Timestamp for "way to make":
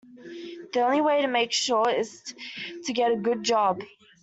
0.99-1.51